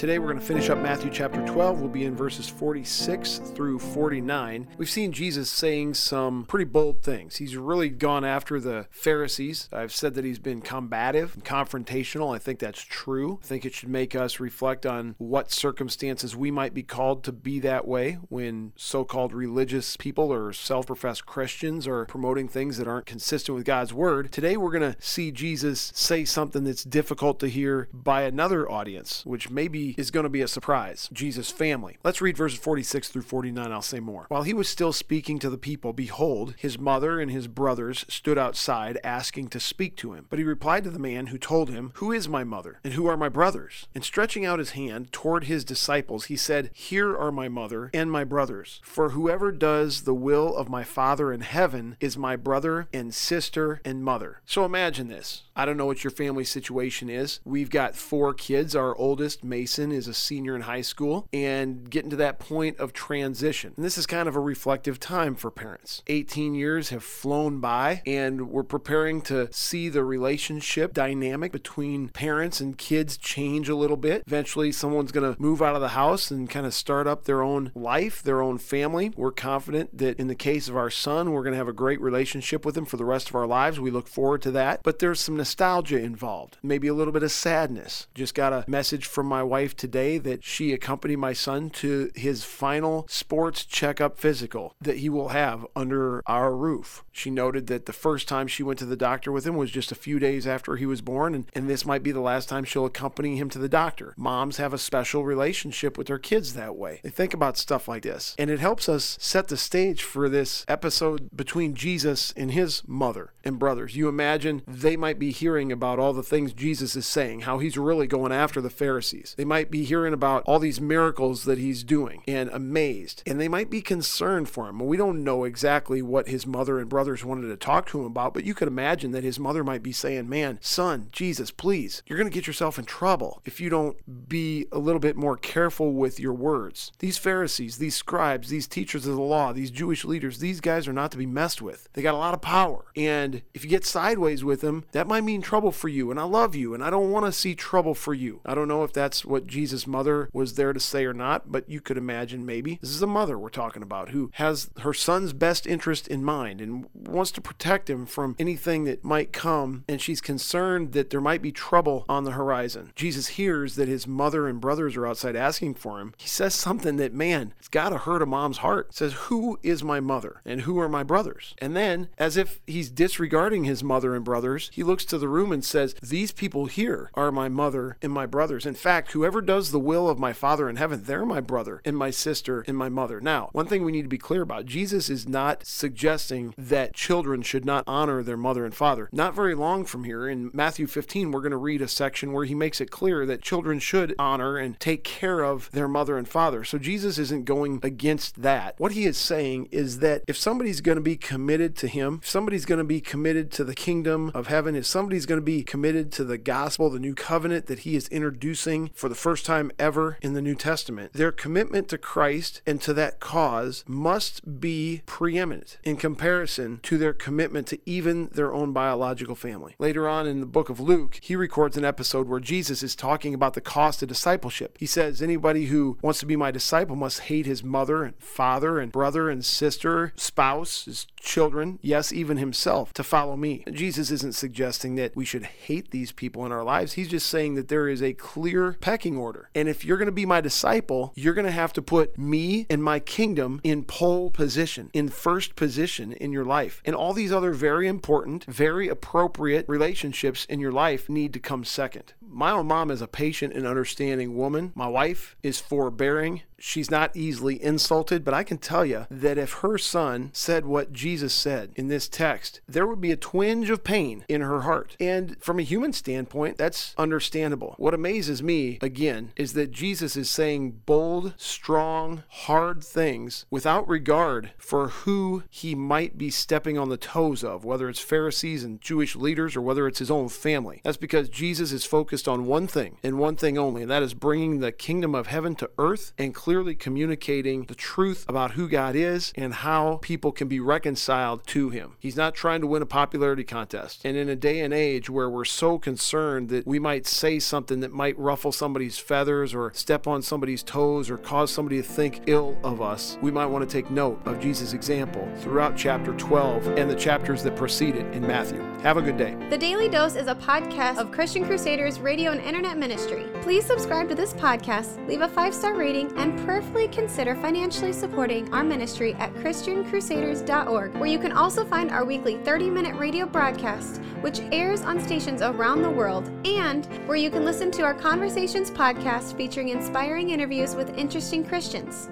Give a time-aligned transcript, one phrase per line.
[0.00, 1.78] Today we're going to finish up Matthew chapter 12.
[1.78, 4.66] We'll be in verses 46 through 49.
[4.78, 7.36] We've seen Jesus saying some pretty bold things.
[7.36, 9.68] He's really gone after the Pharisees.
[9.70, 12.34] I've said that he's been combative and confrontational.
[12.34, 13.40] I think that's true.
[13.42, 17.32] I think it should make us reflect on what circumstances we might be called to
[17.32, 22.78] be that way when so called religious people or self professed Christians are promoting things
[22.78, 24.32] that aren't consistent with God's word.
[24.32, 29.26] Today we're going to see Jesus say something that's difficult to hear by another audience,
[29.26, 29.50] which
[29.98, 31.98] is going to be a surprise Jesus' family.
[32.02, 33.72] Let's read verses 46 through 49.
[33.72, 34.26] I'll say more.
[34.28, 38.38] While he was still speaking to the people, behold, his mother and his brothers stood
[38.38, 40.26] outside asking to speak to him.
[40.28, 42.80] But he replied to the man who told him, Who is my mother?
[42.84, 43.86] And who are my brothers?
[43.94, 48.10] And stretching out his hand toward his disciples, he said, Here are my mother and
[48.10, 48.80] my brothers.
[48.82, 53.80] For whoever does the will of my Father in heaven is my brother and sister
[53.84, 54.40] and mother.
[54.44, 55.42] So imagine this.
[55.56, 57.40] I don't know what your family situation is.
[57.44, 58.74] We've got four kids.
[58.74, 62.92] Our oldest, Mason, is a senior in high school and getting to that point of
[62.92, 63.72] transition.
[63.76, 66.02] And this is kind of a reflective time for parents.
[66.06, 72.60] 18 years have flown by, and we're preparing to see the relationship dynamic between parents
[72.60, 74.22] and kids change a little bit.
[74.26, 77.42] Eventually, someone's going to move out of the house and kind of start up their
[77.42, 79.12] own life, their own family.
[79.16, 82.00] We're confident that in the case of our son, we're going to have a great
[82.00, 83.80] relationship with him for the rest of our lives.
[83.80, 84.82] We look forward to that.
[84.82, 88.06] But there's some nostalgia involved, maybe a little bit of sadness.
[88.14, 92.10] Just got a message from my wife wife today that she accompanied my son to
[92.16, 97.04] his final sports checkup physical that he will have under our roof.
[97.12, 99.92] She noted that the first time she went to the doctor with him was just
[99.92, 102.64] a few days after he was born, and, and this might be the last time
[102.64, 104.14] she'll accompany him to the doctor.
[104.16, 107.00] Moms have a special relationship with their kids that way.
[107.04, 110.64] They think about stuff like this, and it helps us set the stage for this
[110.66, 113.94] episode between Jesus and his mother and brothers.
[113.94, 117.78] You imagine they might be hearing about all the things Jesus is saying, how he's
[117.78, 119.34] really going after the Pharisees.
[119.36, 123.48] They might be hearing about all these miracles that he's doing and amazed, and they
[123.48, 124.78] might be concerned for him.
[124.78, 128.32] We don't know exactly what his mother and brothers wanted to talk to him about,
[128.32, 132.18] but you could imagine that his mother might be saying, Man, son, Jesus, please, you're
[132.18, 135.92] going to get yourself in trouble if you don't be a little bit more careful
[135.92, 136.92] with your words.
[137.00, 140.92] These Pharisees, these scribes, these teachers of the law, these Jewish leaders, these guys are
[140.92, 141.88] not to be messed with.
[141.94, 142.84] They got a lot of power.
[142.96, 146.10] And if you get sideways with them, that might mean trouble for you.
[146.10, 148.40] And I love you, and I don't want to see trouble for you.
[148.44, 151.68] I don't know if that's what Jesus' mother was there to say or not, but
[151.68, 152.78] you could imagine maybe.
[152.80, 156.60] This is a mother we're talking about who has her son's best interest in mind
[156.60, 161.20] and wants to protect him from anything that might come, and she's concerned that there
[161.20, 162.92] might be trouble on the horizon.
[162.94, 166.14] Jesus hears that his mother and brothers are outside asking for him.
[166.18, 168.88] He says something that, man, it's got to hurt a mom's heart.
[168.90, 171.54] He says, Who is my mother and who are my brothers?
[171.58, 175.52] And then, as if he's disregarding his mother and brothers, he looks to the room
[175.52, 178.66] and says, These people here are my mother and my brothers.
[178.66, 181.96] In fact, whoever does the will of my Father in heaven, they're my brother and
[181.96, 183.20] my sister and my mother.
[183.20, 187.42] Now, one thing we need to be clear about Jesus is not suggesting that children
[187.42, 189.08] should not honor their mother and father.
[189.12, 192.44] Not very long from here, in Matthew 15, we're going to read a section where
[192.44, 196.26] he makes it clear that children should honor and take care of their mother and
[196.26, 196.64] father.
[196.64, 198.74] So Jesus isn't going against that.
[198.78, 202.28] What he is saying is that if somebody's going to be committed to him, if
[202.28, 205.62] somebody's going to be committed to the kingdom of heaven, if somebody's going to be
[205.62, 209.70] committed to the gospel, the new covenant that he is introducing for the first time
[209.78, 215.02] ever in the New Testament, their commitment to Christ and to that cause must be
[215.04, 219.74] preeminent in comparison to their commitment to even their own biological family.
[219.78, 223.34] Later on in the book of Luke, he records an episode where Jesus is talking
[223.34, 224.78] about the cost of discipleship.
[224.80, 228.78] He says, Anybody who wants to be my disciple must hate his mother and father
[228.78, 233.64] and brother and sister, spouse, his children, yes, even himself, to follow me.
[233.70, 236.94] Jesus isn't suggesting that we should hate these people in our lives.
[236.94, 239.50] He's just saying that there is a clear pecking order.
[239.54, 242.66] And if you're going to be my disciple, you're going to have to put me
[242.70, 246.82] and my kingdom in pole position, in first position in your life.
[246.84, 251.64] And all these other very important, very appropriate relationships in your life need to come
[251.64, 252.14] second.
[252.20, 254.72] My own mom is a patient and understanding woman.
[254.74, 259.54] My wife is forbearing she's not easily insulted, but I can tell you that if
[259.54, 263.82] her son said what Jesus said in this text, there would be a twinge of
[263.82, 264.96] pain in her heart.
[265.00, 267.74] And from a human standpoint, that's understandable.
[267.78, 274.52] What amazes me, again, is that Jesus is saying bold, strong, hard things without regard
[274.58, 279.16] for who he might be stepping on the toes of, whether it's Pharisees and Jewish
[279.16, 280.80] leaders or whether it's his own family.
[280.84, 284.14] That's because Jesus is focused on one thing and one thing only, and that is
[284.14, 288.96] bringing the kingdom of heaven to earth and clearly communicating the truth about who God
[288.96, 291.92] is and how people can be reconciled to him.
[292.00, 294.04] He's not trying to win a popularity contest.
[294.04, 297.78] And in a day and age where we're so concerned that we might say something
[297.78, 302.22] that might ruffle somebody's feathers or step on somebody's toes or cause somebody to think
[302.26, 306.66] ill of us, we might want to take note of Jesus' example throughout chapter 12
[306.78, 308.60] and the chapters that precede it in Matthew.
[308.82, 309.36] Have a good day.
[309.50, 313.26] The Daily Dose is a podcast of Christian Crusaders radio and internet ministry.
[313.40, 318.52] Please subscribe to this podcast, leave a five star rating, and prayerfully consider financially supporting
[318.52, 323.98] our ministry at ChristianCrusaders.org, where you can also find our weekly 30 minute radio broadcast,
[324.20, 328.70] which airs on stations around the world, and where you can listen to our Conversations
[328.70, 332.10] podcast featuring inspiring interviews with interesting Christians.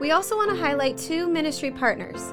[0.00, 2.32] We also want to highlight two ministry partners.